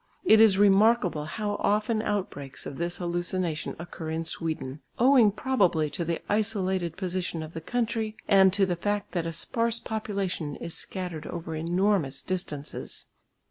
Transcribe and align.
It 0.25 0.41
is 0.41 0.57
remarkable 0.57 1.25
how 1.25 1.57
often 1.59 2.01
outbreaks 2.01 2.65
of 2.65 2.79
this 2.79 2.97
hallucination 2.97 3.75
occur 3.77 4.09
in 4.09 4.25
Sweden, 4.25 4.81
owing 4.97 5.31
probably 5.31 5.91
to 5.91 6.03
the 6.03 6.23
isolated 6.27 6.97
position 6.97 7.43
of 7.43 7.53
the 7.53 7.61
country 7.61 8.15
and 8.27 8.51
to 8.53 8.65
the 8.65 8.75
fact 8.75 9.11
that 9.11 9.27
a 9.27 9.31
sparse 9.31 9.79
population 9.79 10.55
is 10.55 10.73
scattered 10.73 11.27
over 11.27 11.53
enormous 11.53 12.23
distances. 12.23 13.09